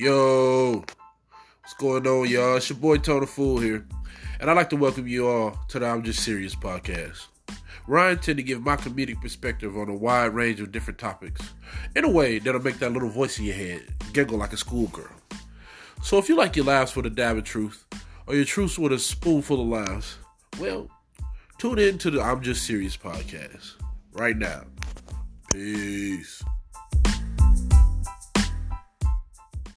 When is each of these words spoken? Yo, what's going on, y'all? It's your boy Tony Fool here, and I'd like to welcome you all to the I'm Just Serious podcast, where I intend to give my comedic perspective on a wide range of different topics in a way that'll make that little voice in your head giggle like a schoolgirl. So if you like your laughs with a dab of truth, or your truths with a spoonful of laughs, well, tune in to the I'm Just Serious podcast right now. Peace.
Yo, 0.00 0.82
what's 1.60 1.74
going 1.78 2.06
on, 2.06 2.26
y'all? 2.26 2.56
It's 2.56 2.70
your 2.70 2.78
boy 2.78 2.96
Tony 2.96 3.26
Fool 3.26 3.58
here, 3.60 3.86
and 4.40 4.48
I'd 4.48 4.56
like 4.56 4.70
to 4.70 4.76
welcome 4.76 5.06
you 5.06 5.28
all 5.28 5.58
to 5.68 5.78
the 5.78 5.84
I'm 5.84 6.02
Just 6.02 6.24
Serious 6.24 6.54
podcast, 6.54 7.26
where 7.84 7.98
I 7.98 8.12
intend 8.12 8.38
to 8.38 8.42
give 8.42 8.62
my 8.62 8.76
comedic 8.76 9.20
perspective 9.20 9.76
on 9.76 9.90
a 9.90 9.94
wide 9.94 10.32
range 10.32 10.58
of 10.62 10.72
different 10.72 10.98
topics 10.98 11.42
in 11.94 12.04
a 12.04 12.08
way 12.08 12.38
that'll 12.38 12.62
make 12.62 12.78
that 12.78 12.94
little 12.94 13.10
voice 13.10 13.38
in 13.38 13.44
your 13.44 13.54
head 13.54 13.82
giggle 14.14 14.38
like 14.38 14.54
a 14.54 14.56
schoolgirl. 14.56 15.04
So 16.02 16.16
if 16.16 16.30
you 16.30 16.34
like 16.34 16.56
your 16.56 16.64
laughs 16.64 16.96
with 16.96 17.04
a 17.04 17.10
dab 17.10 17.36
of 17.36 17.44
truth, 17.44 17.84
or 18.26 18.34
your 18.34 18.46
truths 18.46 18.78
with 18.78 18.92
a 18.92 18.98
spoonful 18.98 19.60
of 19.60 19.68
laughs, 19.68 20.16
well, 20.58 20.88
tune 21.58 21.78
in 21.78 21.98
to 21.98 22.10
the 22.10 22.22
I'm 22.22 22.40
Just 22.40 22.64
Serious 22.64 22.96
podcast 22.96 23.74
right 24.14 24.34
now. 24.34 24.62
Peace. 25.52 26.42